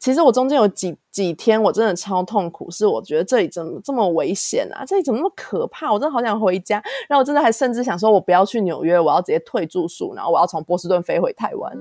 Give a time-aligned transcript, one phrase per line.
[0.00, 4.82] 其实我中间有几几天我真的超痛苦，是我觉得这里怎么这么危险啊？
[4.86, 5.92] 这里怎么那么可怕？
[5.92, 6.82] 我真的好想回家。
[7.06, 11.78] 然后我真的还甚至想说，我不要去纽约，我要直接退住宿，然后我要从波士顿飞回台湾。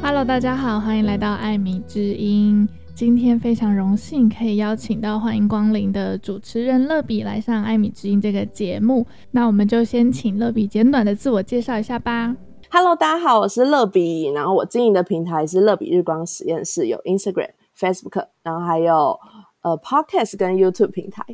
[0.00, 2.68] Hello，大家好，欢迎来到艾米之音。
[2.98, 9.06] 今天非常荣幸可以邀请到欢迎光临的主持人乐比来上《艾米之音》这个节目。
[9.30, 12.34] 那我们就先请乐比简短的自我介绍一下吧。
[12.68, 14.32] Hello，大家好，我是乐比。
[14.32, 19.16] 然后我经营的平台是乐比日光实验室，有 Instagram、Facebook，然后还有
[19.62, 21.24] 呃 Podcast 跟 YouTube 平台。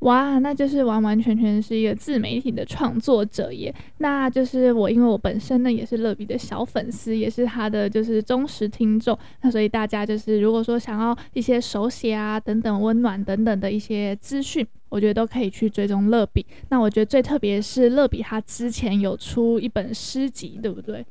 [0.00, 3.74] 哇，那就是完完全全是一个自媒体的创作者耶。
[3.98, 9.18] 那就是我，因为我本身呢也是乐比的小粉丝，也是他的就是忠实听众。
[9.42, 16.46] 那所以大家就是如果说想要一些手写啊等等温暖等等的一些资讯，我觉得都可以去追踪乐比。
[16.68, 21.04] 那我觉得最特别是乐比他之前有出一本诗集，对不对？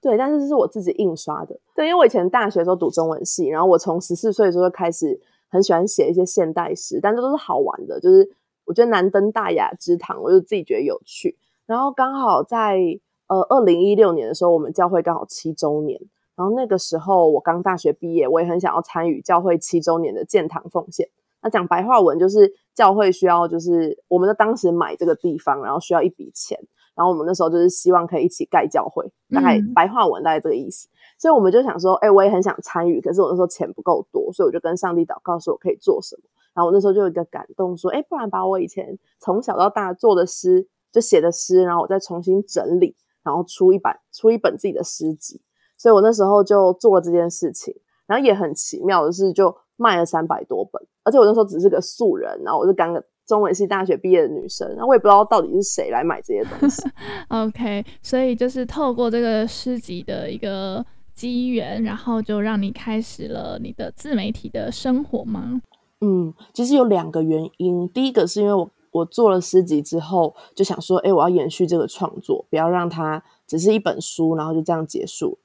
[0.00, 1.54] 对，但是是我自己印刷的。
[1.76, 5.20] 对，因为我以前大学的时候读中文系，然后我从十四岁的时候就开始。
[5.50, 8.30] 很喜欢写一些现代诗，但这都是好玩的，就是
[8.64, 11.36] 我觉得难登大雅之堂，我就自己觉得有趣。
[11.66, 12.78] 然后刚好在
[13.26, 16.00] 呃二零一六年的时候，我们教会刚好七周年，
[16.36, 21.08] 然后那个时候我刚大学毕业，我也很想要参与教会七周年的建堂奉献。
[21.42, 26.58] 那讲白话文就是教会需要，就是我们的当时买这个地方，然后需要一笔钱，
[26.94, 30.86] 然后我们那时候就是希望可以一起盖教会，大概白话文大概这个意思。
[30.88, 36.22] 嗯所以我们就想说，哎、我也很想参与，可是我那时候钱不够多，所以我就跟上帝祷告说，我可以做什么。
[36.54, 45.38] 然后我那时候就有一个感动，说，哎、不然把我以前从小到大做的诗，就写的诗，然后我再重新整理，然后出一版，出一本自己的诗集。
[45.76, 47.74] 所以我那时候就做了这件事情，
[48.06, 50.82] 然后也很奇妙的是，就卖了三百多本。
[51.04, 56.82] 而且我那时候只是个素人，然后我是刚个中文系大学毕业的女生，然后我也不知道到底是谁来买这些东西。
[57.28, 60.82] OK，所以就是透过这个诗集的一个。
[61.20, 65.60] 机缘，然后就让你开始了你的自媒体的生活吗？
[66.00, 67.86] 嗯，其实有两个原因。
[67.90, 75.36] 第一个是因为我我做了诗集之后，就想说，哎，我要延续这个创作，不要让它只是一本书，然后就这样结束。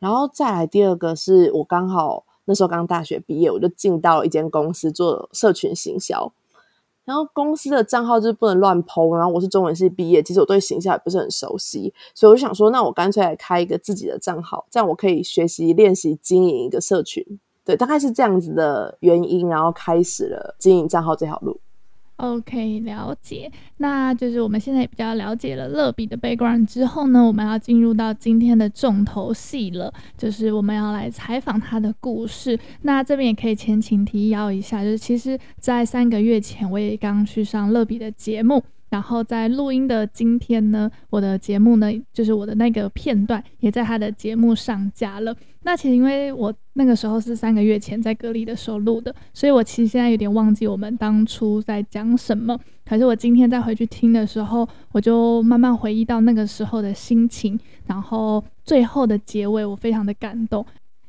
[0.00, 6.32] 然后再来第二个是我刚好那时候刚大学毕业，我就进到一间公司做社群行销。
[7.06, 17.24] 然后公司的账号就是不能乱 po，然后我是中文系毕业，其实我对形象也不是很熟悉，所以我就想说，那我干脆来开一个自己的账号，这样我可以学习练习经营一个社群，
[17.64, 21.58] 对，大概是这样子的原因，然后开始了经营账号这条路。
[22.16, 23.50] OK，了解。
[23.76, 32.58] 那就是我们现在也比较了解了乐比的 background 之后呢，我们要进入到今天的重头戏了，就是我们要来采访他的故事。
[32.82, 38.62] 那这边也可以前情提要一下，就是其实，在三个月前，我也刚去上乐比的节目。
[38.88, 45.36] 然后在录音的今天呢，我的节目呢，就是我的那个片段也在他的节目上架了。
[45.66, 52.56] 那其实因为我那个时候是三个月前在隔离的时候录的，所以我其实现在有点忘记我们当初在讲什么。
[52.88, 57.58] 可是我今天再回去听的时候，我就慢慢回忆到那个时候的心情。
[57.86, 60.64] 然后最后的结尾，我非常的感动，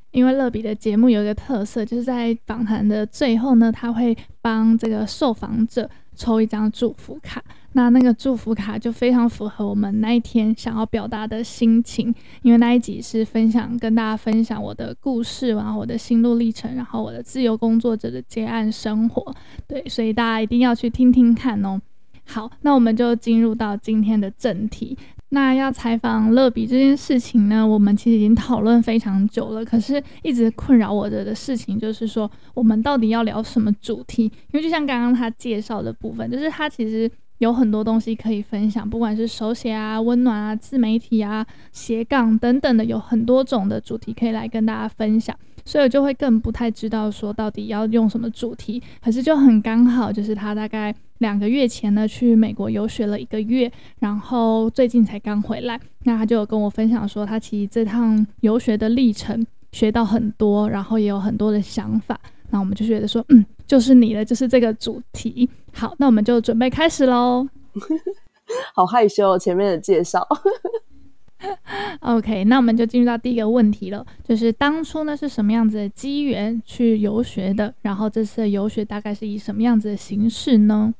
[0.09, 7.41] 因为乐比的节目有一个特色，就是在访谈的最后呢，他会帮这个受访者抽一张祝福卡。
[7.73, 19.31] 那那个祝福卡就非常符合我们那一天想要表达的心情，因为那一集是分享跟大家分享我的故事，然后我的心路历程，然后我的自由工作者的结案生活，
[19.67, 21.79] 对，所以大家一定要去听听看哦。
[22.25, 24.97] 好，那我们就进入到今天的正题。
[25.29, 34.23] 那要采访乐比这件事情呢，我们其实已经讨论非常久了，可是一直困扰我的的事情就是说，我们到底要聊什么主题？
[34.23, 37.09] 因为就像刚刚他介绍的部分，就是他其实。
[37.39, 48.81] 有很多东西可以分享，不管是手写啊、温暖啊、自媒体啊、斜杠等等的，有很多种的主题可以来跟大家分享，所以我就会更不太知道说到底要用什么主题。
[49.03, 62.19] 可是就很刚好，就是他大概两个月前呢去美国游学了一个月，然后最近才刚回来，那他就有跟我分享说，他其实这趟游学的历程学到很多，然后也有很多的想法。
[62.49, 65.49] 那我们就觉得说，嗯，就是你的，就是这个主题。
[65.73, 67.47] 好，那我们就准备开始喽。
[68.73, 70.25] 好害羞哦，前面的介绍。
[71.99, 77.71] OK，那我们就进入到第一个问题了，就是当初呢是什么样子的机缘去游学的？
[77.81, 80.91] 然后这次的游学大概是以什么样子的形式呢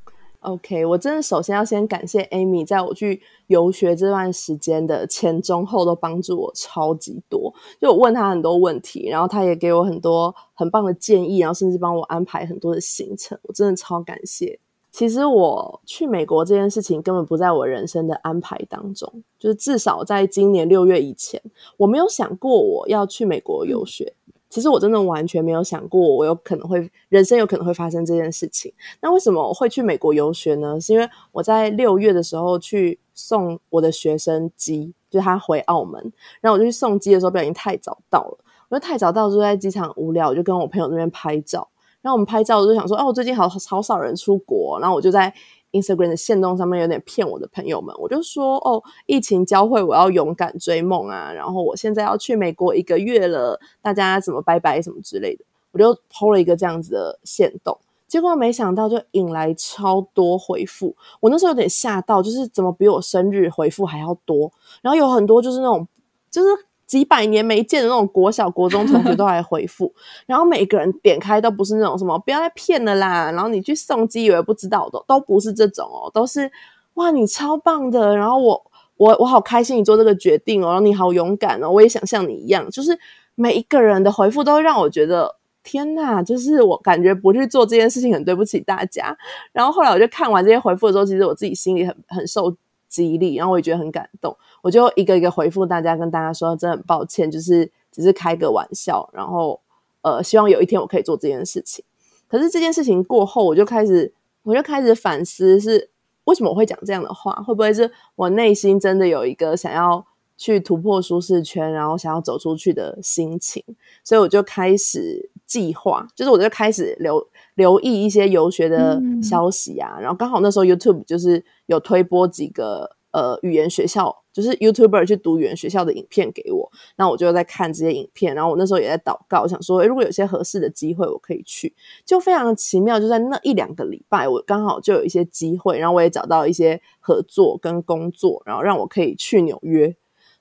[0.47, 7.53] ？OK，我真的首先要先感谢 Amy，在我去游学这段时间的前中后都帮助我超级多。
[7.81, 14.57] 就我问他很多问题，然后他也给我很多很棒的建议，然后甚至帮我安排很多的行程，我真的超感谢。
[14.89, 21.41] 其实我去美国这件事情根本不在我人生的安排当中，就是至少在今年六月以前，
[21.75, 24.13] 我没有想过我要去美国游学。
[24.49, 28.73] 其实我真的完全没有想过我有可能会人生有可能会发生这件事情。
[29.01, 30.79] 那为什么我会去美国游学呢？
[30.79, 36.01] 是因为我在六月的时候去送我的学生机，就是他回澳门，
[36.39, 38.37] 然后我就去送机的时候不小心太早到了，
[38.69, 41.67] 我就太早到，就在机场无聊，我就跟我朋友那边拍照。
[41.99, 44.79] 然后我们拍照，我就想说，哦，最近好好少人出国。
[44.79, 45.33] 然后我就在
[45.71, 51.31] Instagram 的限动上面有点骗我的朋友们，我就说，哦，疫情教会我要勇敢追梦啊。
[51.31, 57.77] 然后我现在要去美国一个月了，大家怎么拜拜什么之类的，我就 po 了一个这样子的限动。
[58.07, 64.51] 结果没想到就引来超多回复，我那时候有点吓到，就是怎么比我生日回复还要多。
[64.81, 65.87] 然后有很多就是那种，
[66.31, 66.66] 就是。
[66.87, 69.93] 几百年没见的那种国小、国中同学都来回复，
[70.25, 76.49] 然后每个人点开都不是那种什么不要再骗了啦，然后你去送机以为不知道的，都不是这种哦，都是
[76.93, 82.97] 哇你超棒的，然后我我我好开心你做这个决定哦，然后你好勇敢哦，我也想像你一样，就是
[83.35, 89.15] 每一个人的回复都会让我觉得天哪，就是我感觉不去做这件事情很对不起大家。
[89.51, 92.55] 然后后来我就看完这些回复的时候，其实我自己心里很很受
[92.87, 94.35] 激励，然后我也觉得很感动。
[94.61, 99.59] 我就一个一个回复大家，跟大家说，真的很抱歉，就是只是开个玩笑，然后
[100.01, 101.83] 呃，希望有一天我可以做这件事情。
[102.27, 104.13] 可是这件事情过后，我就开始，
[104.43, 105.89] 我就开始反思，是
[106.25, 107.31] 为什么我会讲这样的话？
[107.43, 110.05] 会不会是我内心真的有一个想要
[110.37, 113.63] 去突破舒适圈，然后想要走出去的心情？
[114.03, 122.95] 所以我就开始计划，就是我就开始留留意一些游学的消息啊，嗯、然后刚好那时候 YouTube 就是有推播几个。
[123.11, 131.73] 呃，语言学校就是 YouTuber 去读语言学校的影片给我，那我就在看这些影片，然后我那时候也在祷告，想说，诶，如果有些合适的机会，我可以去，
[132.05, 139.95] 就非常的奇妙，就在那一两个礼拜，我刚好就有一些机会，然后我也找到一些合作跟工作，然后让我可以去纽约，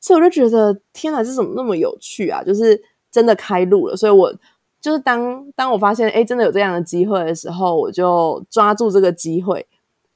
[0.07, 2.41] 所以我就觉得，天哪，这怎么那么有趣啊？
[2.45, 2.81] 就是
[3.11, 4.33] 真的开路了，所以我
[4.81, 9.67] 就是当当我发现，诶，真的有这样的机会的时候，我就抓住这个机会。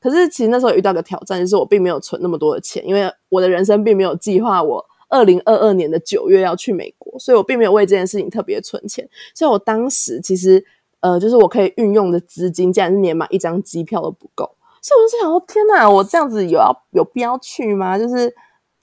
[0.01, 9.09] 可是其实那时候遇到个挑战，就是我并没有存那么多的钱，因为我的人生并没有计划我二零二二年的九月要去美国，所以我并没有为这件事情特别存钱。
[9.35, 10.65] 所以我当时其实
[11.01, 14.49] 呃，就是我可以运用的资金，竟然是连买一张机票都不够。
[14.81, 17.99] 所以我就想说，天哪，我这样子有要有必要去吗？
[17.99, 18.33] 就是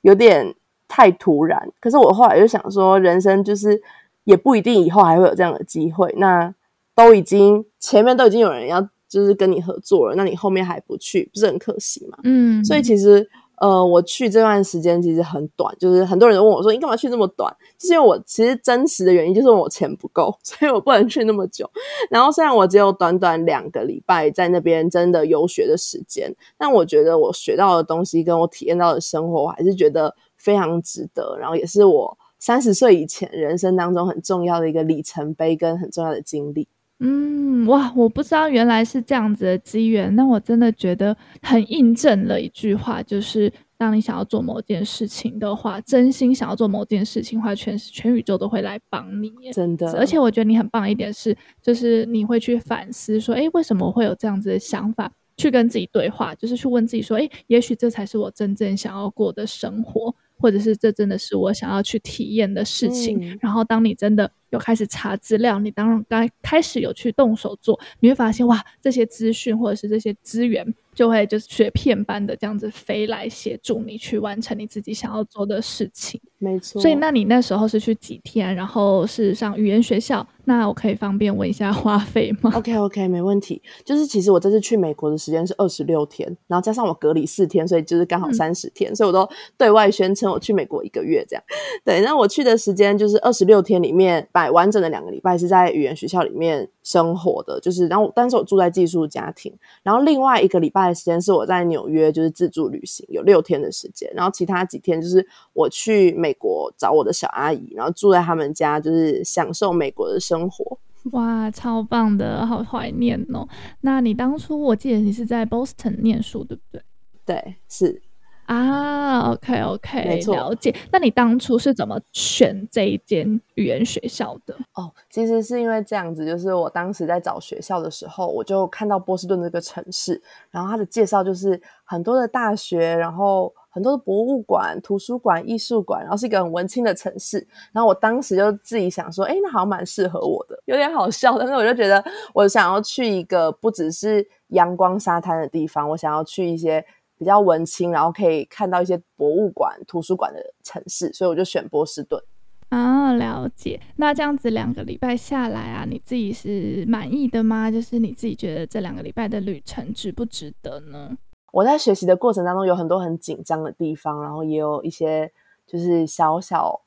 [0.01, 0.53] 有点
[0.87, 1.71] 太突然。
[1.79, 3.81] 可是我后来就想说，人生就是
[4.23, 6.13] 也不一定以后还会有这样的机会。
[6.17, 6.53] 那
[6.95, 8.87] 都已经前面都已经有人要。
[9.09, 12.17] 就是跟你合作了，那你后面还不去，不是很可惜吗？
[12.25, 13.25] 嗯，所以其实
[13.55, 17.49] 呃，我去这段时间其实很短，就是很多人都问我说：“你干嘛去这么短？”
[17.79, 21.71] 就是因为我其实真实的原因就是我钱不够， 所以我不能去那么久。
[22.09, 30.13] 然后虽然我只有短短两个礼拜在那边真的游学的时间，但我觉得我学到的东西跟我体验到的生活，我还是觉得
[30.47, 31.37] 非常值得。
[31.37, 36.65] 然后也是我三十岁以前人生当中很重要的一个里程碑跟很重要的经历。
[36.99, 49.31] 嗯，哇，我不知道原来是这样子的机缘，那我真的觉得很印证了一句话，就是当你想要做某件事情的话，真心想要做某件事情的话，全全宇宙都会来帮你。
[49.51, 55.11] 真的，而且我觉得你很棒一点是，就是你会去反思说，诶，为什么会有这样子的想法？
[55.39, 63.19] 去跟自己对话，就是去问自己说，诶，也许这才是我真正想要过的生活，或者是这真的是我想要去体验的事情。
[63.21, 64.31] 嗯，然后当你真的。
[64.51, 70.65] 有开始查资料，你当然该开始有去动手做，你会发现哇，这些资讯或者是这些资源
[70.97, 76.19] 就会就是雪片般的这样子飞来协助你去完成你自己想要做的事情。
[76.39, 76.81] 没错。
[76.81, 78.53] 所以那你那时候是去几天？
[78.55, 80.27] 然后是上语言学校？
[80.45, 83.61] 那我可以方便问一下花费吗？OK OK， 没问题。
[83.83, 91.43] 就是其实我这次去美国的时间是二十六天，然后加上我隔离四天，所以就是刚好三十天，嗯，所以我都对外宣称我去美国一个月这样。
[91.85, 94.27] 对，那我去的时间就是二十六天里面。
[94.53, 110.77] 完整的两个礼拜是在语言学校里面生活的，就是然后，但是我住在寄宿家庭，然后另外一个礼拜的时间是我在纽约，就是自助旅行，有六天的时间，然后其他几天就是我去美国找我的小阿姨，然后住在他们家，就是享受美国的生活。
[111.13, 113.47] 哇，超棒的，好怀念哦！
[113.81, 116.81] 那你当初我记得你是在 Boston 念书，对不对？
[117.25, 118.01] 对，是。
[118.47, 120.75] 啊，OK OK，没错，了解。
[120.91, 124.55] 那你当初是怎么选这一间语言学校的？
[124.73, 133.53] 哦，其实是因为这样子，就是我当时在找学校的时候，我就看到波士顿这个城市，然后它的介绍就是很多的大学，然后。
[133.69, 137.37] 很多的博物馆、图书馆、艺术馆，然后是一个很文青的城市。
[137.71, 141.37] 然后我当时就自己想说，哎，那好像蛮适合我的，有点好笑。
[141.37, 146.83] 但是我就觉得，我想要去一个不只是阳光沙滩的地方，我想要去一些
[147.17, 152.21] 比较文青，然后可以看到一些博物馆、图书馆的城市，所以我就选波士顿。
[152.69, 153.79] 啊，了解。
[153.95, 157.71] 那这样子两个礼拜下来啊，你自己是满意的吗？
[157.71, 161.17] 就是你自己觉得这两个礼拜的旅程值不值得呢？
[161.53, 165.31] 我在学习的过程当中有很多很紧张的地方，然后也有一些
[165.65, 166.81] 就是小小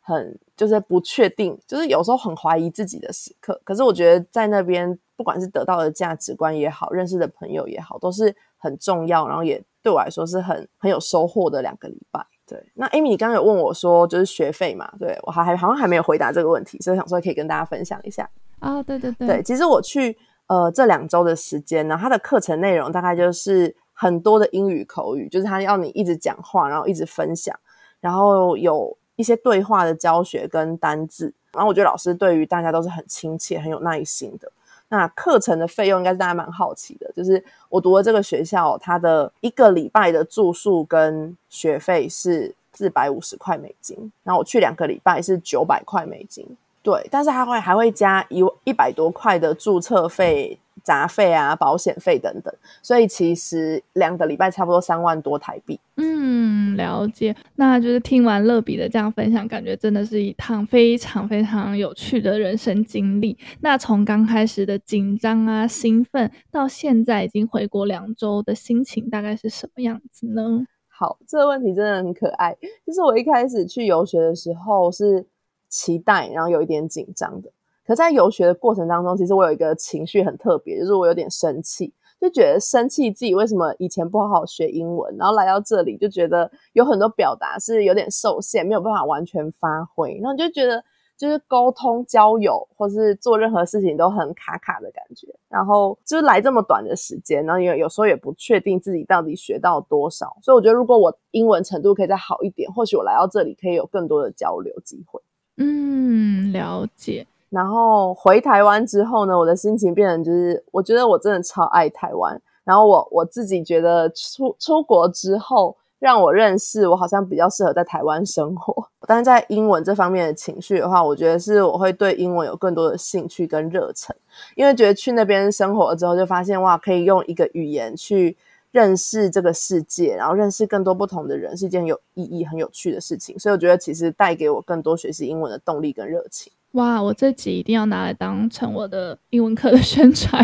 [0.00, 3.60] 很就是不确定，就是有时候很怀疑自己的时刻。
[3.64, 12.24] 可是我觉得在那边，不管是得到的价值观也好，认识的朋友也好，都是很重要，然后也对我来说是很很有收获的两个礼拜。
[12.46, 14.90] 对，那 Amy，你刚刚有问我说，就是学费嘛？
[14.98, 18.28] 对，我还还好像还没有回答这个问题，所以想说可以跟大家分享一下。
[18.58, 20.16] 啊、哦，对对对，对，其实我去
[20.46, 27.54] 呃这两周的时间呢，它的课程内容大概就是很多的英语口语，就是他要你一直讲话，然后一直分享，
[28.00, 34.50] 然后有一些对话的教学跟单字，然后我觉得老师对于大家都是很亲切、很有耐心的。
[34.90, 46.46] 那课程的费用应该是大家蛮好奇的，就是我读的这个学校，它的一个礼拜的住宿跟学费是四百五十块美金，然后我去两个礼拜是九百块美金，
[46.82, 55.78] 对，但是还会还会加一一百多块的注册费、杂费啊、保险费等等，所以其实两个礼拜差不多三万多台币。
[55.96, 57.36] 嗯，了解。
[57.56, 63.36] 那就是听完乐比的这样分享，感觉真的是一趟非常非常有趣的人生经历。
[63.60, 70.64] 那从刚开始的紧张啊、兴奋，到现在已经回国两周的心情，大概是什么样子呢？
[70.88, 72.56] 好，这个问题真的很可爱。
[72.86, 75.26] 就是我一开始去游学的时候是
[75.68, 77.50] 期待，然后有一点紧张的。
[77.88, 81.90] 可在游学的过程当中，其实我有一个情绪很特别，就是我有点生气，
[82.20, 90.84] 就觉得生气自己为什么以前不好好学英文，然后来到这里就觉得有很多表达是有点受限，没有办法完全发挥，然后就觉得
[91.16, 105.18] 就是沟通、交友或是做任何事情都很卡卡的感觉，然后就是来这么短的时间，然后也有时候也不确定自己到底学到多少，所以我觉得如果我英文程度可以再好一点，或许我来到这里可以有更多的交流机会。
[105.56, 107.26] 嗯，了解。
[107.50, 112.40] 然后回台湾之后呢，我的心情变成就是，我觉得我真的超爱台湾。
[112.64, 118.86] 然后我我自己觉得出出国之后，让我认识我好像比较适合在台湾生活。
[119.06, 124.14] 但是在英文这方面的情绪的话，我觉得是我会对英文有更多的兴趣跟热忱，
[124.54, 128.36] 因为觉得去那边生活了之后，就发现哇，可以用一个语言去
[128.70, 133.38] 认识这个世界，然后认识更多不同的人，是一件有意义、很有趣的事情。
[133.38, 136.52] 所以我觉得其实带给我更多学习英文的动力跟热情。
[136.78, 140.40] 哇，我这集一定要拿来当成我的英文课的宣传，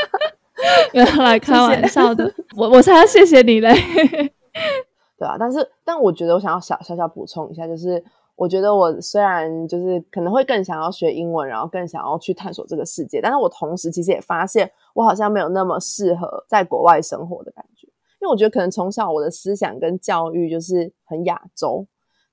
[0.92, 3.72] 原来开玩笑的，谢谢我我才要谢谢你嘞，
[5.18, 17.86] 对啊，但是但我觉得我想要小小小补充一下，就是我觉得我虽然就是可能会更想要学英文，然后更想要去探索这个世界，但是我同时其实也发现我好像没有那么适合在国外生活的感觉，
[18.20, 21.86] 因为我觉得可能从小我的思想跟教育就是很亚洲。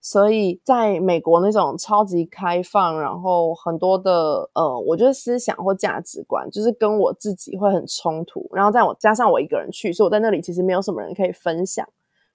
[0.06, 8.46] 所以，在美国那种超级开放，然后很多的呃，我觉得思想或价值观就是跟我自己会很冲突。
[8.54, 11.88] 然后在我加上我一个人去，所以我在那里其实没有什么人可以分享，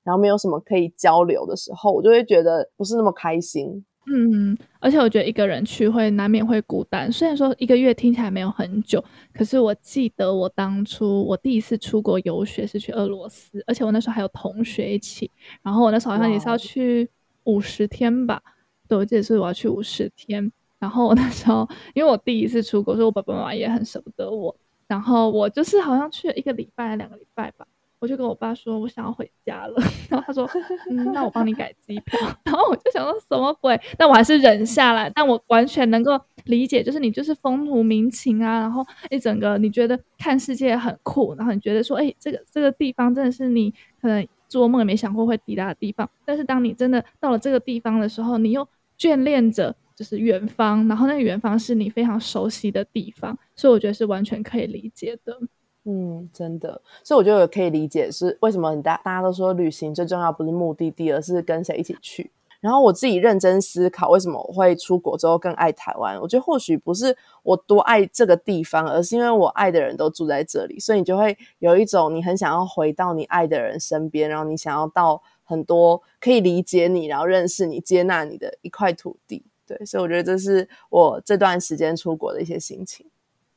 [0.02, 3.84] 然后没有什么可以交流的时候，我就会觉得不是那么开心。
[4.10, 7.12] 嗯，而且我觉得一个人去会难免会孤单。
[7.12, 15.30] 虽然说一个月听起来没有很久，可是我记得我当初我第一次出国游学是去俄罗斯，而且我那时候还有同学一起。
[15.62, 17.06] 然后我那时候好像也是要去。
[17.48, 18.42] 五十天吧，
[18.86, 20.52] 对，我记得是我要去五十天。
[20.78, 24.54] 然后我那时候，因为我第一次出国，所以我爸爸妈妈也很舍不得我。
[24.86, 27.66] 然后我就是好像去了一个礼拜、两个礼拜吧，
[27.98, 29.74] 我就跟我爸说，我想要回家了。
[30.08, 30.48] 然后他说，
[30.88, 32.20] 嗯，那我帮你改机票。
[32.44, 33.80] 然后我就想说，什么鬼？
[33.96, 35.10] 但我还是忍下来。
[35.14, 44.26] 但我完全能够理解，就是你就是风土民情啊，然后一整个你觉得看世界很酷，然后你觉得说，哎，这个这个地方真的是你可能。
[44.48, 48.66] 做梦也没想过会抵达的地方，但是当你真的到了这个地方的时候，你又
[48.98, 55.38] 眷恋着就是远方，然后那个远方是你非常熟悉的地方，所以我觉得是完全可以理解的。
[55.84, 62.30] 嗯，真的，所以我觉得可以理解是为什么大大家都说旅行最重要不是目的地，而是跟谁一起去。
[62.60, 66.20] 然后我自己认真思考，为什么我会出国之后更爱台湾？
[66.20, 79.44] 我觉得或许不是我多爱这个地方，而是因为我爱的人都住在这里，所以你就会有一种你很想要回到你爱的人身边，然后你想要到很多可以理解你，然后认识你、接纳你的一块土地。
[79.64, 83.06] 对，所以我觉得这是我这段时间出国的一些心情。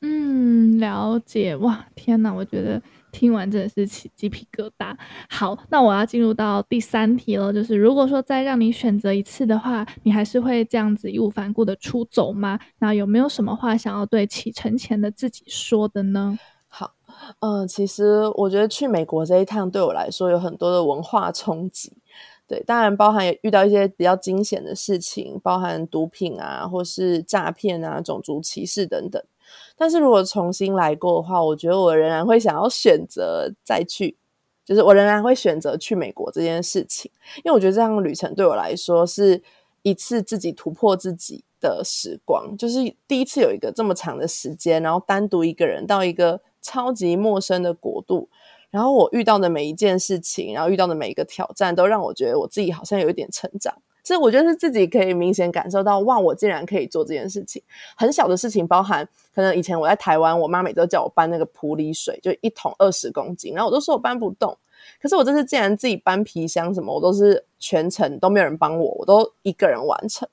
[0.02, 1.56] 嗯，了解。
[1.56, 2.82] 哇，天哪，我觉得。
[3.12, 4.96] 听完真的是起鸡皮疙瘩。
[5.30, 12.60] 好，那我要进入到第三题了，就是如果说再让你选择一次的话，你还是会这样子义无反顾的出走吗？
[12.80, 16.38] 那有没有什么话想要对启程前的自己说的呢？
[16.68, 16.94] 好，
[17.40, 21.94] 嗯、呃，其实我觉得去美国这一趟对我来说有很多的文化冲击。
[22.48, 29.24] 对，当然包含也遇到一些比较惊险的事情，包含毒品啊，或是诈骗啊、种族歧视等等。
[29.76, 34.16] 但是如果重新来过的话，我觉得我仍然会想要选择再去，
[34.66, 39.42] 就是我仍然会选择去美国这件事情，因为我觉得这样的旅程对我来说是
[39.82, 48.30] 一次自己突破自己的时光，就是第一次有一个这么长的时间，然后单独一个人到一个超级陌生的国度。
[48.70, 53.76] 然后我遇到的每一件事情，然后遇到的每一个挑战，都让我觉得我自己好像有一点成长。
[54.04, 57.62] 所以我觉得是自己可以明显感受到，哇，我竟然可以做这件事情。
[57.96, 64.58] 很小的事情，包含可能以前我在台湾，我妈每周叫我搬那个普洱水，就一桶二十公斤，然后我都说我搬不动。
[65.02, 70.28] 可是我这次竟然自己搬皮箱什么，我都是全程都没有人帮我，我都一个人完成。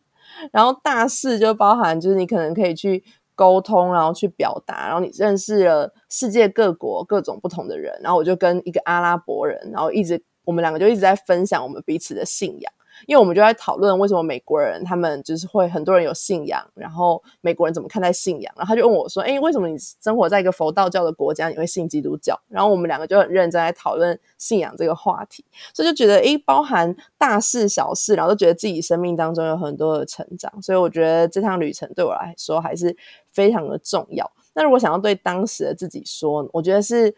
[0.53, 3.05] 然后大事就包含，就是你可能可以去。
[3.39, 12.73] 沟通，然后去表达，然后你认识了世界各国各种不同的人，然后我就跟一个阿拉伯人，然后一直我们两个就一直在分享我们彼此的信仰。
[13.07, 32.97] 因为我们就在讨论为什么美国人他们就是会很多人有信仰，然后美国人怎么看待信仰，然后他就问我说：“诶，为什么你生活在一个佛道教的国家，你会信基督教？”然后我们两个就很认真在讨论信仰这个话题，所以就觉得诶，包含大事小事，然后都觉得自己生命当中有很多的成长，所以我觉得这趟旅程对我来说还是
[33.31, 34.31] 非常的重要。
[34.55, 37.15] 那如果想要对当时的自己说，我觉得是。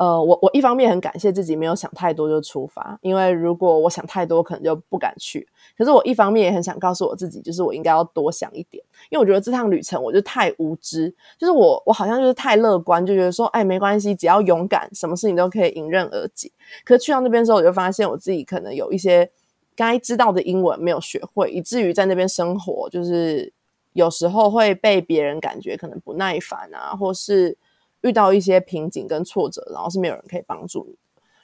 [0.00, 5.46] 呃，我我一方面很感谢自己没有想太多就出发，因为如果我想太多，可能就不敢去。
[5.76, 16.50] 可是我一方面也很想告诉我自己，就是我应该要多想一点，因为我觉得这趟旅程我就太无知，就是我我好像就是太乐观，就觉得说，哎，没关系，只要勇敢，什么事情都可以迎刃而解。
[16.82, 19.30] 可是去到那边之后，我就发现我自己可能有一些
[19.76, 23.52] 该知道的英文没有学会，以至于在那边生活，就是
[23.92, 27.58] 有时候会被别人感觉可能不耐烦啊，或是。
[28.02, 30.96] 遇到一些瓶颈跟挫折，然后是没有人可以帮助你。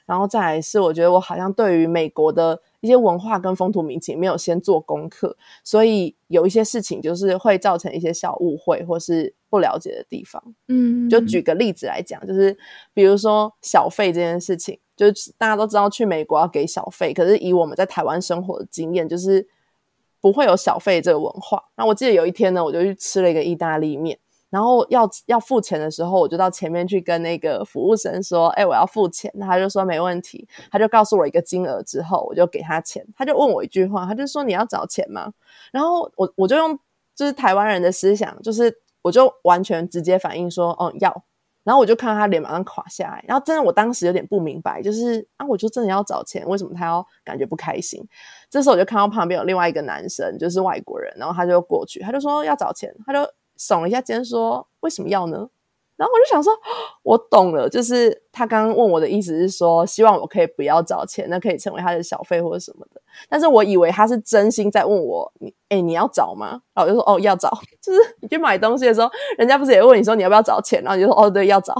[0.05, 10.41] 然后再来是，我觉得我好像对于美国的一些文化跟风土民情没有先做功课，所以有一些事情就是会造成一些小误会或是不了解的地方。
[10.69, 12.57] 嗯，就举个例子来讲，就是
[12.93, 19.45] 比如说小费这件事情，就是大家都知道去美国要给小费，可是以我们在台湾生活的经验，就是
[20.21, 21.61] 不会有小费这个文化。
[21.75, 24.17] 那我记得有一天呢，我就去吃了一个意大利面。
[24.49, 33.05] 然后要要付钱的时候，我就到前面去跟那个服务生说：“哎，我要付钱。”他就说没问题，他就告诉我一个金额之后，我就给他钱。
[33.13, 35.33] 他就问我一句话，他就说：“你要找钱吗？”
[35.73, 36.79] 然后我我就用
[37.13, 41.23] 就是台湾人的思想，就是我就完全直接反应说：“哦，要。”
[41.65, 43.21] 然后我就看到他脸马上垮下来。
[43.27, 48.01] 然后真的，我当时有点不明白，就是啊，我就真的要找钱，为什么他要感觉不开心？
[48.49, 53.29] 这时候我就看到旁边有另外一个男生，就是外国人，然后他就过去，他就说要找钱，他就。
[53.57, 55.49] 耸了一下肩，说：“为什么要呢？”
[55.97, 56.53] 然后我就想说
[57.01, 63.01] ：“我懂了，就是他刚刚问我的意思是说，希望我可以不要找钱，那可以成为他的小费或者什么的。
[63.27, 66.61] 但是我以为他是真心在问我，你哎，你要找吗？
[66.75, 67.49] 然后我就说：哦，要找。
[67.81, 70.83] 就是你去买东西的时候，人家不是也问你说你要不要找钱？
[70.83, 71.73] 然后你就说：哦，对，要找。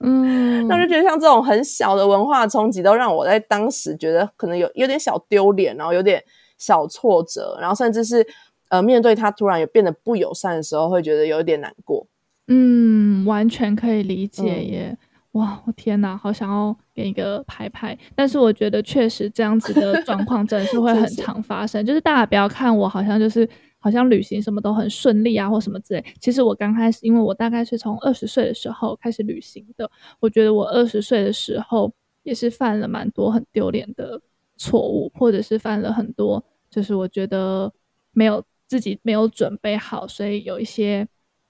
[0.00, 6.24] 嗯，那我就觉得像这种很小的文化冲击，都让我在当时觉得可能有有点小丢脸，然后有点
[6.56, 8.26] 小挫折，然后甚至是。
[8.72, 12.06] 呃，面对他突然也变得不友善的时候，会觉得有一点难过。
[12.48, 14.88] 嗯，完全可以理解耶。
[14.88, 14.98] 嗯、
[15.32, 17.96] 哇，我天哪，好想要给一个拍拍。
[18.14, 21.84] 但是我觉得确实这样子的 状况真的是会很常发生。
[21.84, 23.46] 就是大家不要看我好像就是
[23.78, 26.02] 好像旅行什么都很顺利啊，或什么之类。
[26.18, 29.90] 其实我刚开始，因为我大概是从二十岁的时候开始旅行的。
[30.18, 34.18] 我觉得我二十岁的时候也是犯了蛮多很丢脸的
[34.56, 37.70] 错误，或者是犯了很多就是我觉得
[38.12, 38.42] 没有。
[38.72, 41.06] 自己没有准备好，所以有一些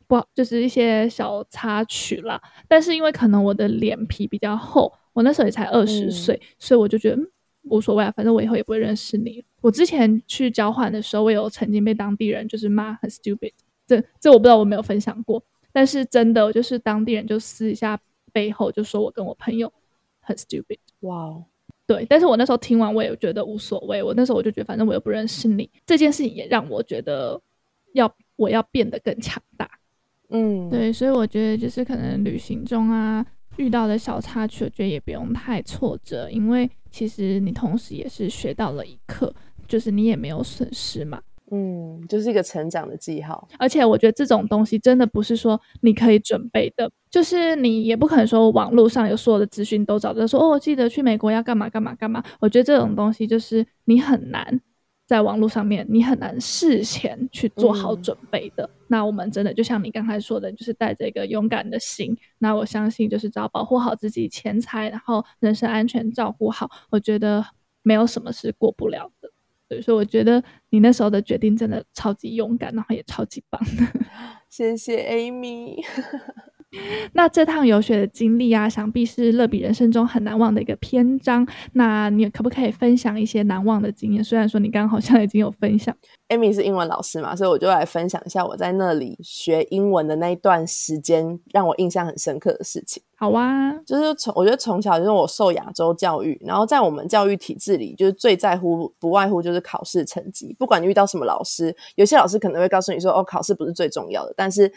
[0.09, 2.43] 不好，就是一些小插曲啦。
[2.67, 7.31] 但是因为可能我的脸皮比较厚，我那时候也才二十岁，嗯、所以我就觉得、嗯、
[7.71, 9.45] 无所谓啊，反正我以后也不会认识你。
[9.61, 13.53] 我之前去交换的时候，我有曾经被当地人就是骂很 stupid，
[13.87, 15.41] 这这我不知道我没有分享过，
[15.73, 17.97] 但是真的就是当地人就私一下
[18.33, 19.73] 背后就说我跟我朋友
[20.21, 20.81] 很 stupid。
[21.03, 21.45] 哇。
[21.93, 24.03] 对，但是我那时候听完，我也觉得无所谓。
[24.03, 27.39] 我那时候我就觉得，反正我又不认识你，这件事情也让我觉得
[27.93, 29.71] 要我要变得更强大。
[30.31, 33.25] 嗯，对，所以我觉得就是可能旅行中啊
[33.59, 39.35] 遇到的小插曲，我觉得也不用太挫折，因为其实你同时也是学到了一课，
[39.69, 41.21] 就是你也没有损失嘛。
[41.55, 43.47] 嗯，就是一个成长的记号。
[43.59, 52.25] 而且我觉得这种东西真的不是说你可以准备的，就是你也不可能说网络上有所有的资讯都找得说哦，我记得去美国要干嘛干嘛干嘛。
[52.41, 54.59] 我觉得这种东西就是你很难
[55.07, 58.65] 在网络上面，你很难事前去做好准备的。
[58.65, 62.17] 嗯、那我们真的就像你刚才说的，就是带着一个勇敢的心。
[62.39, 67.45] 那我相信，就是只要保护好自己钱财，然后人身安全照顾好，我觉得
[67.83, 69.11] 没有什么是过不了
[69.73, 74.01] 所以说我觉得你那时候的决定真的超级勇敢，然后也超级棒的。
[74.49, 75.83] 谢谢 Amy。
[77.13, 81.47] 那这趟游学的经历啊，想必是乐比人生中很难忘的一个篇章。
[81.75, 84.25] 那你可不可以分享一些难忘的经验？
[84.25, 85.95] 虽然说你刚刚好像已经有分享
[86.29, 93.03] ，Amy 是英文老师嘛，所以我就来分享一下我在那里学英文的那一段时间，让我印象很深刻的事情。
[93.17, 100.57] 好啊，就是从我觉得从小就是我受亚洲教育，然后在我们教育体制里，就是最在乎不外乎就是考试成绩。
[100.59, 104.73] 不管你遇到什么老师，有些老师可能会告诉你说：“哦，考试不是最重要的。”但是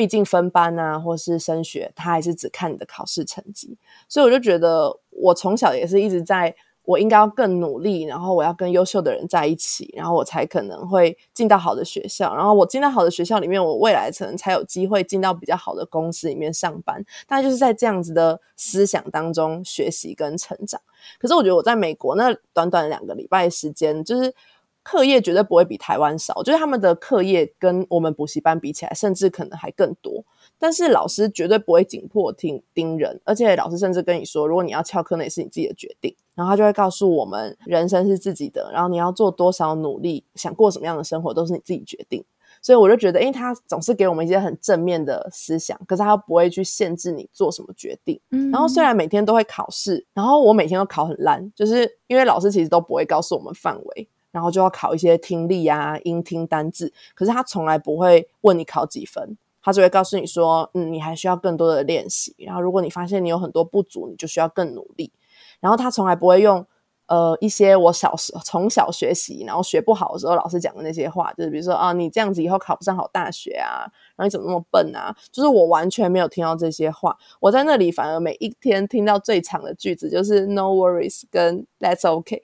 [0.00, 3.76] 毕竟分班啊，或是升学，他还是只看你的考试成绩。
[4.08, 12.34] 所以我就觉得，我从小也是一直在，我应该要更努力，然后我要跟优秀的人在一起，然后我才可能会进到好的学校。
[12.34, 17.04] 然后我进到好的学校里面，我未来可能才有机会进到比较好的公司里面上班。
[17.26, 20.80] 大概就是在这样子的思想当中学习跟成长。
[21.18, 24.34] 可是我觉得我在美国那短短两个礼拜时间，就是。
[24.82, 30.24] 课业绝对不会比台湾少，就是他们的课业跟我们补习班比起来，甚至可能还更多。
[30.58, 36.14] 但是老师绝对不会紧迫盯盯人，而且老师甚至跟你说，如果你要翘课，那也是你自己的决定。
[36.34, 42.24] 然后他就会告诉我们，人生是自己的，然后你要做多少努力，想过什么样的生活，都是你自己决定。
[42.62, 48.20] 所以我就觉得，因为他总是给我们一些很正面的思想，可是他又不会去限制你做什么决定。
[48.30, 48.50] 嗯。
[48.50, 54.08] 然后虽然每天都会考试，然后我每天都考很烂，就是因为老师其实都不会告诉我们范围。
[54.30, 62.34] 然后就要考一些听力啊、英听单字，可是他从来不会问你考几分，他只会告诉你说，嗯，你还需要更多的练习。
[62.38, 65.12] 然后如果你发现你有很多不足，你就需要更努力。
[65.60, 66.64] 然后他从来不会用
[67.06, 73.82] 呃一些我小时从小学习然后学不好的时候老师讲的那些话，就是比如说啊，你这样子以后考不上好大学啊，
[74.16, 75.14] 然后你怎么那么笨啊？
[75.32, 77.16] 就是我完全没有听到这些话。
[77.40, 82.42] 我在那里反而每一天听到最长的句子就是 No worries 跟 That's okay。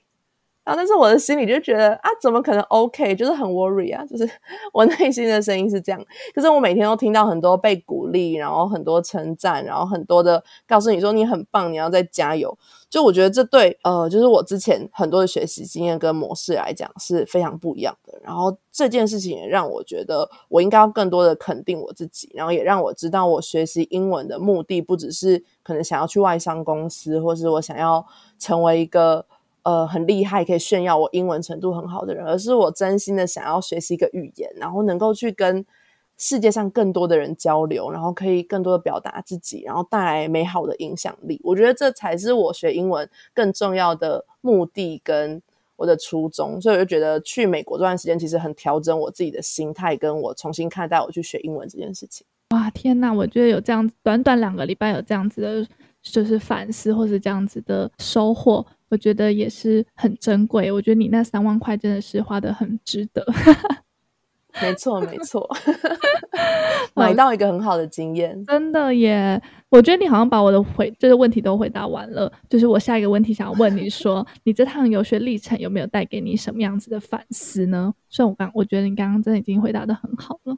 [0.67, 3.15] 然后，但是我的心里就觉得啊，怎么可能 OK？
[3.15, 4.29] 就是很 worry 啊，就是
[4.75, 6.07] 我内心的声音是这样。
[6.35, 12.59] 可是我每天都听到很多被鼓励，然后很多称赞，然后很多的告诉你说你很棒，你要再加油。
[12.91, 18.19] 就我觉得这对呃，就是我之前很多的学习经验跟模式来讲是非常不一样的。
[18.25, 28.05] 然后这件事情也让我觉得我应该要更多的肯定我自己，然后也让我知道我学习英文的目的不只是可能想要去外商公司，或是我想要
[28.37, 29.25] 成为一个。
[29.67, 35.67] 呃，很厉害，可以炫耀我英文程度很好的人，而是我真心的想要学习一个语言，然后能够去跟
[36.17, 41.41] 世界上更多的人交流，然后可以更多的表达自己，然后带来美好的影响力。
[41.43, 45.43] 我觉得这才是我学英文更重要的目的跟
[45.75, 46.61] 我的初衷。
[46.61, 52.25] 所以我就觉得去美国这段时间其实很调整我自己的心态，跟我重新看待我去学英文这件事情。
[52.51, 53.13] 哇，天哪！
[53.13, 55.69] 我觉得有这样子短短两个礼拜有这样子的，
[56.03, 58.65] 就是反思或是这样子的收获。
[58.89, 60.71] 我觉得也是很珍贵。
[60.71, 63.25] 我觉得你那三万块真的是花的很值得。
[64.63, 65.47] 没错，没错，
[66.97, 69.39] 买到一个很好的经验，真的耶！
[69.69, 72.33] 我觉得你好像把我的回这个问题都回答完了。
[72.49, 77.93] 就是我下一个问题想要问你说，你这趟游学历程有没有带给你什么样子的反思呢？
[78.09, 80.57] 虽然我刚，我觉得你刚刚真的已经回答的很好了。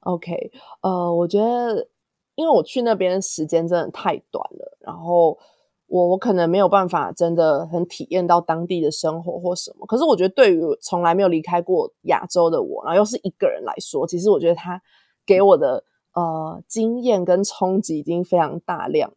[0.00, 1.86] OK，呃，我觉得
[2.34, 5.38] 因为我去那边时间真的太短了，然后。
[5.90, 14.80] 我我可能没有办法真的很体验到当地的生活或什么，可是我觉得对于从来没有离开过亚洲的我，然后又是一个人来说，其实我觉得他
[15.26, 15.82] 给我的
[16.14, 19.12] 呃经验跟冲击已经非常大量。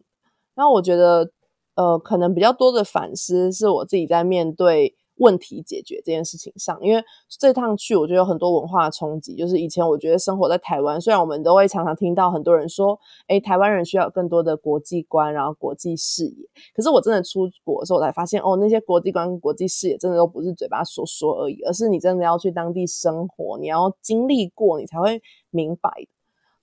[0.55, 1.31] 然后我觉得
[1.75, 4.95] 呃可能比较多的反思是我自己在面对。
[5.23, 7.01] 问题解决这件事情上，因为
[7.39, 9.35] 这趟去，我觉得有很多文化冲击。
[9.35, 16.45] 就是以前我觉得生活在台湾，虽然我们都会常常听到很多人说，诶，台湾人需要更多的国际观，然后国际视野。
[16.75, 26.12] 可是我真的出国的时候，我才发现，哦，那些国际观、国际视野真的都不是嘴巴说说而已，而是你真的要去当地生活，你要经历过，你才会明白的。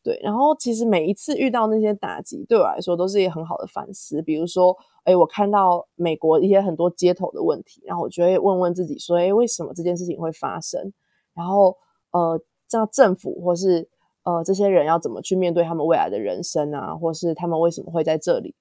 [0.03, 4.23] 对，然后其实每一次遇到那些打击，对我来说都是一个很好的反思。
[4.23, 10.93] 比如说，诶，我看到美国一些很多街头的问题，然后我就会问问自己说，诶，为什么这件事情会发生？
[11.35, 11.77] 然后，
[12.13, 13.87] 呃，这样政府或是
[14.23, 16.95] 呃这些人要怎么去面对他们未来的人生啊？
[16.97, 18.55] 或是他们为什么会在这里？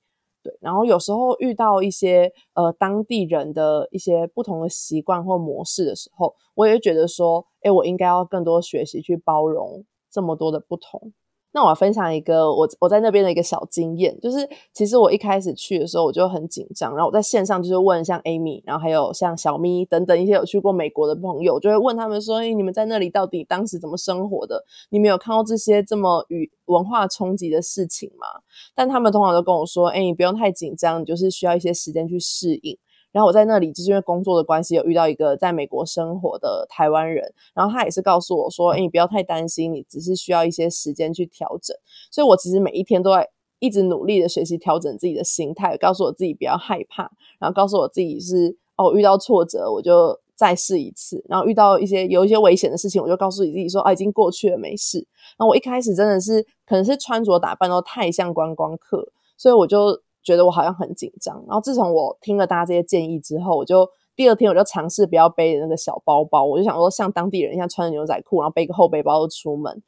[0.43, 11.13] 对，然后有时候遇到一些呃当地人的一些不同的习惯或模式的时候，我也觉得说，哎，我应该要更多学习去包容这么多的不同。
[11.51, 24.63] 那我要分享一个我我在那边的一个小经验，就是其实我一开始去的时候我就很紧张，然后我在线上就是问像 Amy，然后还有像小咪等等一些有去过美国的朋友，就会问他们说：“哎，你们在那里到底当时怎么生活的？
[24.89, 28.27] 你们有看到这些这么与文化冲击的事情吗？”
[28.75, 32.77] 但他们通常都跟我说：“哎，你不用太紧张，你就是需要一些时间去适应。”
[33.11, 41.75] 然后我在那里就是因为工作的关系，有遇到一个在美国生活的台湾人，然后他也是告诉我说：“诶，你不要太担心，你只是需要一些时间去调整。”
[42.11, 43.27] 所以，我其实每一天都在
[43.59, 54.99] 一直努力的学习调整自己的心态，告诉我自己不要害怕，然后告诉我自己是哦，遇到挫折我就再试一次，然后遇到一些有一些危险的事情，我就告诉你自己说：“啊，已经过去了，没事。”
[55.37, 59.99] 然后我一开始真的是可能是穿着打扮都太像观光客，所以我就。
[60.23, 69.81] 觉得我好像很紧张，然后自从我听了大家这些建议之后，我就第二天我就尝试不要背那个小包包，我就想说像当地人一样穿着牛仔裤，然后背个厚背包出门，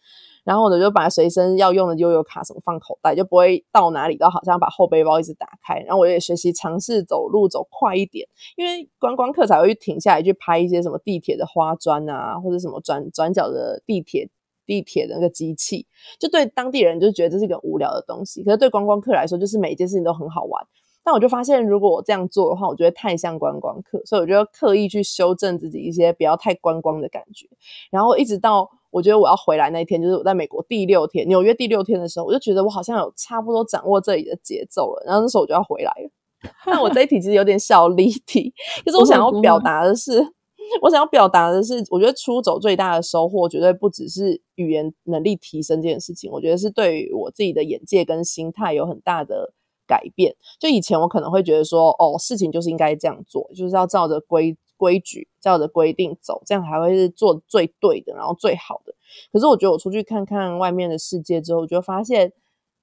[0.46, 5.80] 然后我就把随身要用的悠游卡什么放口袋，就不会到哪里都好像把后背包一直打开。
[5.82, 14.30] 然后我也学习尝试走路走快一点，因为观光客才会停下来去拍一些什么地铁的花砖啊，或者什么转转角的地铁。
[14.72, 15.86] 地铁的那个机器，
[16.18, 20.66] 就对当地人就觉得这是一个无聊的东西，可是对观光客来说，就是每一件事情都很好玩。
[21.04, 27.46] 但我就发现，如果我这样做的话，我觉得太像观光客，所以我就刻意去修正自己一些不要太观光的感觉。
[27.90, 35.04] 然后一直到我觉得我要回来那一天，就是我在美国第六天，纽约第六天的时候，我就觉得我好像有差不多掌握这里的节奏了。
[35.06, 36.10] 然后那时候我就要回来了。
[36.66, 38.54] 那我这一题其实有点小离题，
[38.86, 40.34] 就是我想要表达的是。
[40.82, 46.32] 我想要表达的是，我觉得出走最大的收获，绝对不只是语言能力提升这件事情。
[46.32, 49.54] 我觉得是对于我自己的眼界跟心态有很大的
[49.88, 50.36] 改变。
[50.60, 58.94] 就以前我可能会觉得说，哦，事情就是应该这样做，就是要照着规规矩、照着规定走，这样还会是做最对的，然后最好的。
[59.34, 62.32] 可是我觉得我出去看看外面的世界之后，我就发现，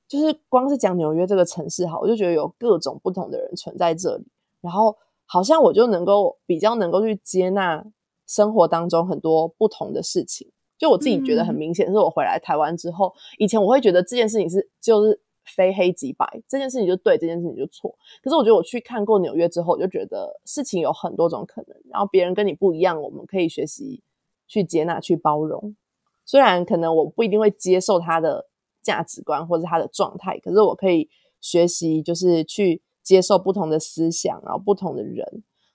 [0.06, 4.26] 就是光是讲纽约这个城市好，我就觉得有各种不同的人存在这里，
[4.60, 4.96] 然后。
[5.30, 7.84] 好像我就能够比较能够去接纳
[8.26, 17.94] 生活当中很多不同的事情，就我自己觉得很明显，是我回来台湾之后，以前我会觉得这件事情是就是非黑即白，这件事情就对，这件事情就错。
[18.22, 24.02] 可是我觉得我去看过纽约之后，我就觉得事情有很多种可能，然后别人跟你不一样，我们可以学习
[24.46, 25.76] 去接纳、去包容。
[26.24, 28.46] 虽然可能我不一定会接受他的
[28.82, 32.82] 价值观或者他的状态，可是我可以学习，就是去。
[33.08, 35.26] 接受不同的思想，然后不同的人，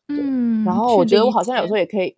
[0.08, 2.16] 对，嗯，然后我觉得我好像有时候也可以，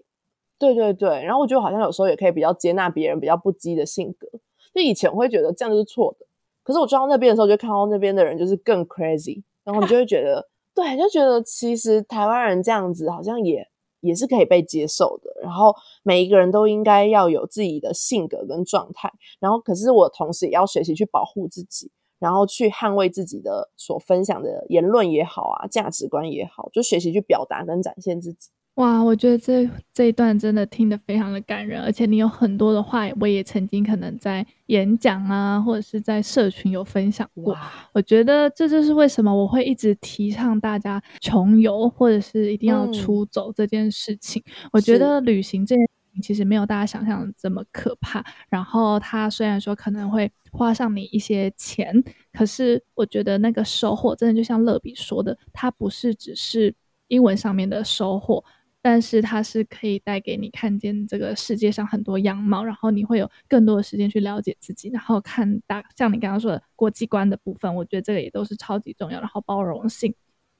[0.60, 4.28] 对对对，然后我觉得好像有时候也可以比较接纳别人比较不羁的性格。
[4.74, 6.26] 就以前我会觉得这样就是错的，
[6.62, 13.66] 可是我转到那边的时候，就看到那边的人就是更 crazy，然后你就会觉得， 对，就觉得其实台湾人这样子好像也
[14.02, 15.32] 也是可以被接受的。
[15.42, 15.74] 然后
[16.04, 21.90] 每一个人都应该要有自己的性格跟状态，然后可是我同时也要学习去保护自己。
[22.26, 28.50] 然后去捍卫自己的所分享的言论也好啊，价值观也好，就学习去表达跟展现自己。
[28.78, 37.56] 哇，我觉得这这一段真的听得非常的感人，而且你有很多的话，我也曾经可能在演讲啊，或者是在社群有分享过。
[37.94, 44.42] 我觉得这就是为什么我会一直提倡大家穷游，或者是一定要出走这件事情。
[44.48, 45.86] 嗯、我觉得旅行这件。
[46.22, 48.26] 其实没有大家想象的这么可怕。
[48.50, 56.74] 然后它虽然说可能会花上你一些钱，可是我觉得那个收获真的就像乐比说的，它不是只是
[57.08, 58.44] 英文上面的收获，
[58.82, 69.20] 但是它是可以带给你看见这个世界上很多样貌，然后你会有更多的时间去了解自己，然后看大像你刚刚说的国际观的部分，我觉得这个也都是超级重要。
[69.20, 70.14] 然后包容性，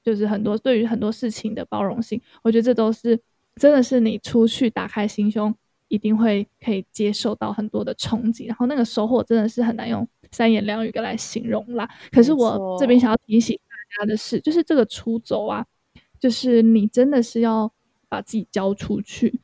[0.04, 3.20] 就是很多对于很多事情的包容性，我觉得这都是。
[3.60, 5.54] 真的是你出去打开心胸，
[5.88, 11.88] 一定会可以接受到很多的冲击，然后那个收获真的是很难用三言两语来形容啦。
[12.12, 15.64] 可是我这边想要提醒大家的是，就是这个出走啊，
[16.20, 17.72] 就是你真的是要
[18.08, 19.40] 把自己交出去，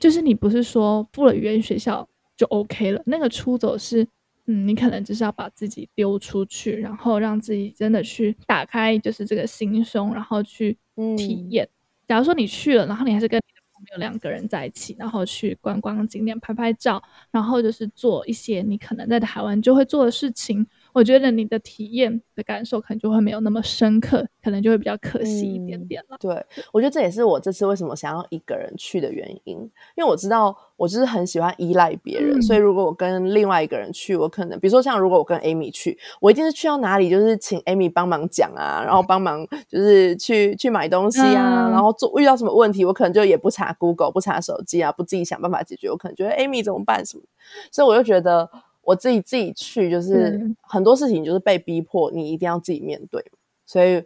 [0.00, 4.02] 就是你不是说付了语言学校就 OK 了，那个出走是，
[4.46, 10.76] 嗯，你可能就是要把自己丢出去，然后让自己真的去打开，就是这个心胸，然后去
[11.16, 11.64] 体验。
[11.64, 11.75] 嗯
[12.06, 26.16] 假如说你去了，然后你还是跟你的朋友两个人在一起，然后去观光景点拍拍照，然后就是做一些你可能在台湾就会做的事情，我觉得你的体验的感受可能就会没有那么深刻，可能就会比较可惜一点点了。
[26.16, 29.58] 嗯、对，我觉得这也是我这次为什么想要一个人去的原因，
[29.94, 47.24] 因为我知道我就是很喜欢依赖别人，嗯、所以如果我跟另外一个人去，我可能比如说像如果我跟 Amy 去，我一定是去到哪里就是请 Amy 帮忙讲啊，然后帮忙就是去去买东西啊，嗯、然后做遇到什么问题，我可能就也不查 Google，不查手机啊，不自己想办法解决，我可能觉得 Amy 怎么办什么，
[47.70, 48.48] 所以我就觉得。
[48.86, 53.20] 我自己自己去，就是很多事情就是被逼迫，你一定要自己面对。
[53.20, 54.04] 嗯、所以，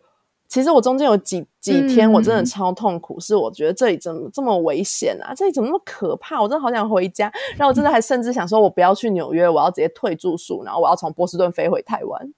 [0.49, 5.35] 其实我中间有几几天我真的超痛苦，嗯、是我觉得这里怎么这么危险啊？
[5.37, 6.40] 这里怎么那么可怕？
[6.40, 7.31] 我真的好想回家。
[7.59, 12.33] 然后我真的还甚至想说，我不要去纽约，我要直接退住宿，然后我要从波士顿飞回台湾。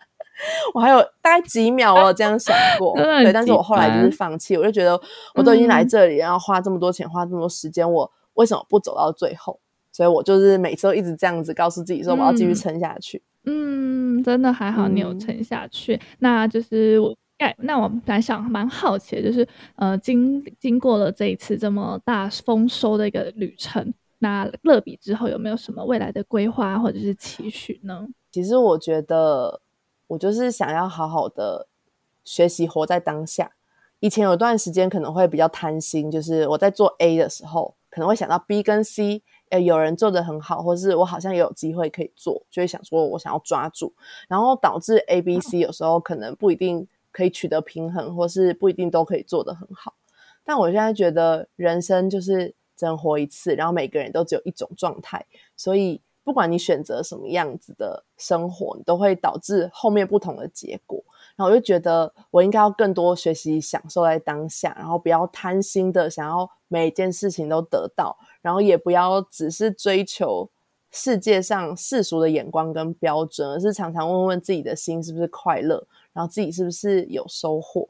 [0.74, 5.00] 我还有大概几秒我有这样想过， 对，但是我后来就是放弃，我就觉得
[5.34, 9.58] 我都已经来这里，然后花这么多钱，花这么多时间，我为什么不走到最后？
[9.98, 13.20] 所以我就是每次都一直这样子告诉自己说，我要继续撑下去。
[13.46, 15.96] 嗯，真的还好你有撑下去。
[15.96, 28.06] 嗯、那就是我，哎，那我本来想蛮好奇的，就是呃，经经过了这一次这么大丰收的一个旅程，那乐比之后有没有什么未来的规划或者是期许呢？
[28.30, 29.60] 其实我觉得，
[30.06, 31.66] 我就是想要好好的
[32.22, 33.50] 学习活在当下。
[33.98, 39.24] 以前有段时间可能会比较贪心，就是我在做 A 的时候，可能会想到 B 跟 C。
[39.50, 43.92] 诶，有人做的很好，或是我好像也有机会可以做，就会想说我想要抓住，
[44.28, 49.94] 然后导致 A、B、C 有时候可能不一定可以取得平衡，或是不一定都可以做得很好。
[50.44, 55.24] 但我现在觉得人生就是只能活一次，然后每个人都只有一种状态，
[55.56, 61.02] 所以不管你选择什么样子的生活，你都会导致后面不同的结果。
[61.38, 68.18] 然后我就觉得我应该要更多学习享受在当下，然后不要贪心的想要每一件事情都得到。
[68.42, 70.50] 然后也不要只是追求
[70.90, 77.88] 世界上世俗的眼光跟标准，而是常常问问自己的心是不是快乐，然后自己是不是有收获。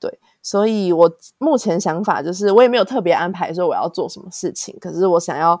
[0.00, 5.60] 对，所以我目前想法就是，我也没有特别安排说我要做什么事情，可是我想要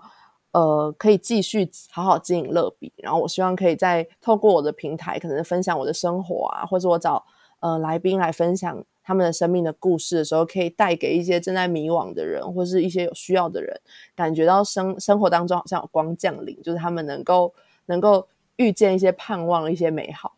[0.52, 7.24] 呃，可以继续好好经营乐比，然后我希望可以再透过我的平台，可能分享我的生活啊，或者我找
[7.60, 8.84] 呃来宾来分享。
[9.08, 13.80] 他们的生命的故事的时候，可以带给一些正在迷惘的人，或是一些有需要的人，
[14.14, 17.54] 感觉到生生活当中好像有光降临，就是他们能够
[17.86, 20.36] 能够遇见一些盼望，一些美好。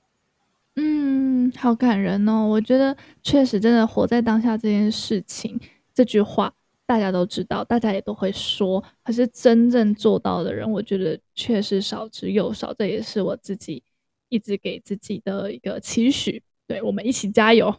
[0.77, 2.47] 嗯，好感人哦！
[2.47, 5.59] 我觉得确实真的活在当下这件事情，
[5.93, 6.55] 这句话
[6.91, 12.75] 大家都知道，大家也都会说，可是真正做到的人，我觉得确实少之又少。
[12.75, 13.81] 这也是我自己
[14.29, 16.43] 一直给自己的一个期许。
[16.67, 17.73] 对，我们一起加油。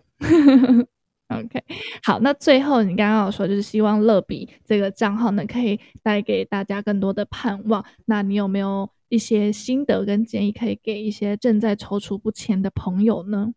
[1.28, 1.62] OK，
[2.02, 7.84] 好，那最后你刚刚有说，就是希望乐比这个账号呢，可以带给大家更多的盼望。
[8.06, 13.54] 那你有没有一些心得跟建议，可以给一些正在踌躇不前的朋友呢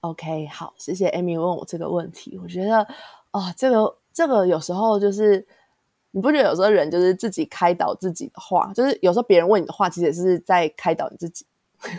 [0.00, 2.38] ？OK，好，谢谢 Amy 问我这个问题。
[2.42, 2.86] 我觉得，
[3.32, 5.46] 哦，这个这个有时候就是，
[6.10, 11.46] 你不觉得有时候人就是自己开导自己的话，就是有时候别人问你的话，其实也是在开导你自己。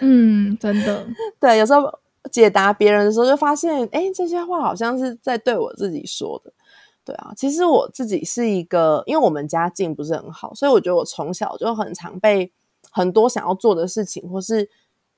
[0.02, 1.08] 嗯，真的，
[1.40, 2.00] 对，有时候。
[2.30, 6.52] 解答别人的时候，就发现，哎，这些话好像是在对我自己说的。
[7.06, 12.52] 对啊，其实我自己是一个，因为我们家境不是很好，所以我觉得我从小就很常被
[12.92, 14.70] 很多想要做的事情，或是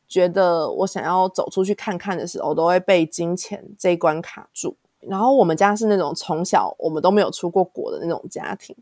[0.07, 4.77] 觉得我想要走出去看看的时候，都会被金钱这一关卡住。
[5.01, 8.75] 然后我们家是那种从小我们都没有出过国的那种家庭。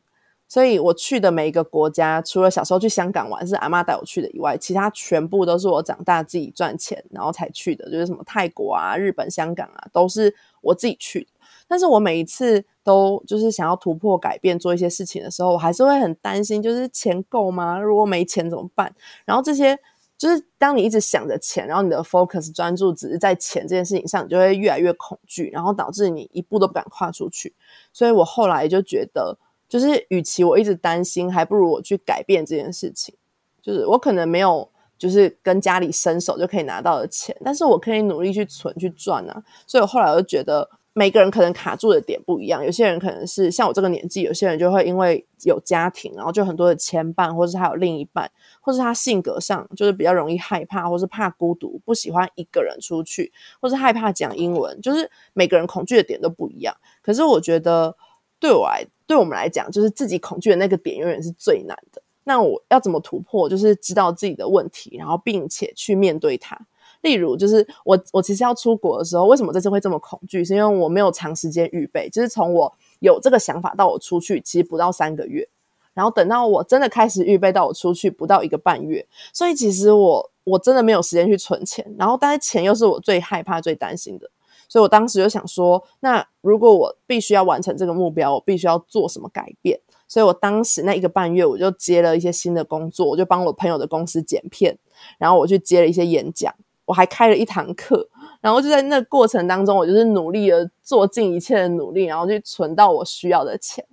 [0.47, 11.27] 所以我去的每一个国家，除了小时候去香港玩是阿妈带我去的以外，其他全部都是我长大自己赚钱然后才去的，就是什么泰国啊、日本、香港啊，都是我自己去的。
[11.67, 17.79] 但是我每一次都就是想要突破、改变、做一些事情的时候，我还是会很担心，就是钱够吗？
[17.79, 18.91] 如果没钱怎么办？
[19.25, 19.77] 然后这些
[20.19, 27.55] 就是当你一直想着钱，然后你的 focus 专注只是在钱这件事情上，你就会越来越恐惧，然后导致你一步都不敢跨出去。
[27.91, 29.36] 所以我后来就觉得。
[29.69, 33.13] 就是，与其我一直担心，还不如我去改变这件事情。
[33.62, 39.43] 就是我可能没有，就是跟家里伸手就可以拿到的钱，但是我可以努力去存、去赚啊。
[39.67, 40.67] 所以我后来我就觉得，
[41.00, 42.62] 每个人可能卡住的点不一样。
[42.66, 53.32] 有些人可能是像我这个年纪，有些人就会因为有家庭，然后就很多的牵绊，或是他有另一半，或是他性格上就是比较容易害怕，或是怕孤独，不喜欢一个人出去，
[53.62, 54.82] 或是害怕讲英文。
[54.82, 56.76] 就是每个人恐惧的点都不一样。
[57.02, 57.96] 可是我觉得。
[58.42, 62.02] 对我来，对我们来讲，就是自己恐惧的那个点永远是最难的。
[62.24, 63.50] 那我要怎么突破？
[63.50, 66.58] 就是知道自己的问题，然后并且去面对它。
[67.02, 70.44] 例如，就是我我其实要出国的时候，为什么这次会这么恐惧？
[70.44, 72.10] 是因为我没有长时间预备。
[72.10, 75.48] 就是从我有这个想法到我出去，其实不到三个月。
[75.94, 84.30] 然后等到我真的开始预备到我出去不到一个半月，所以其实我我真的没有时间去存钱，然后但是钱又是我最害怕、最担心的，
[84.70, 89.78] 所以我当时就想说，那如果我必须要完成这个目标，我必须要做什么改变？
[90.08, 94.78] 所以我当时那一个半月，我就接了一些新的工作，我就帮我朋友的公司剪片，
[95.18, 96.54] 然后我去接了一些演讲，
[96.90, 98.10] 我还开了一堂课，
[98.42, 103.86] 然后就在那过程当中，我就是努力的做尽一切的努力，然后去存到我需要的钱。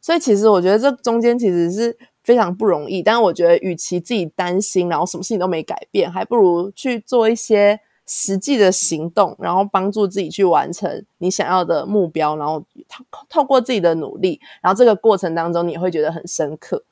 [0.00, 7.80] 所以其实我觉得这中间其实是非常不容易，但是我觉得与其自己担心，然后什么事情都没改变，还不如去做一些。
[8.06, 16.84] 实际的行动，然后帮助自己去完成你想要的目标，然后透透过自己的努力，然后这个过程当中你会觉得很深刻，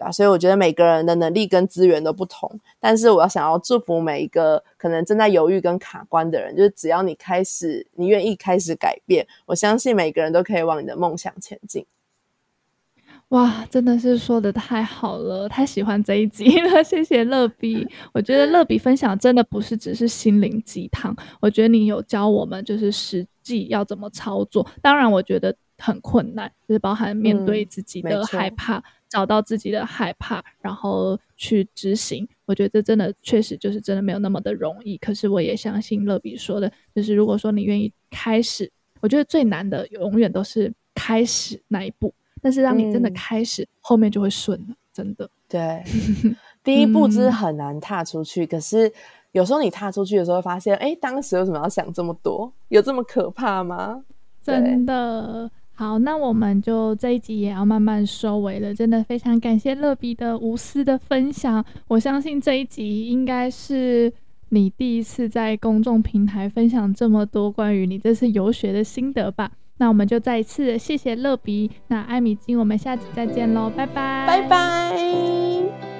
[0.00, 11.84] 对啊，所以我觉得每个人的能力跟资源都不同，但是我要想要祝福每一个可能正在犹豫跟卡关的人，就是只要你开始，你愿意开始改变，我相信每个人都可以往你的梦想前进。
[13.28, 17.86] 哇，真的是说的太好了，太喜欢这一集了， 谢谢乐比。
[18.12, 24.66] 我觉得乐比分享真的不是只是心灵鸡汤，我觉得你有教我们就是实际要怎么操作。
[24.82, 32.26] 当然，我觉得很困难，就是包含面对自己的害怕，嗯、找到自己的害怕，然后去执行。
[32.46, 34.96] 我觉得这真的确实就是真的没有那么的容易。
[34.96, 42.14] 可是我也相信乐比说的，就是如果说你愿意开始，我觉得最难的永远都是开始那一步。
[42.40, 45.28] 但是当你真的开始，嗯、后面就会顺了，真的。
[45.48, 45.82] 对，
[46.64, 48.44] 第一步就是很难踏出去。
[48.44, 48.90] 嗯、可是
[49.32, 52.50] 有时候你踏出去的时候，发现，哎，当时为什么要想这么多？
[52.68, 54.04] 有这么可怕吗？
[54.42, 55.50] 真的。
[55.80, 58.74] 好，那我们就这一集也要慢慢收尾了。
[58.74, 61.64] 真的非常感谢乐比的无私的分享。
[61.88, 64.12] 我相信这一集应该是
[64.50, 69.52] 你第一次在公众平台分享这么多关于你这次游学的心得吧。
[69.78, 75.99] 那我们就再一次谢谢乐比，那艾米金，我们下集再见喽，拜拜，拜拜。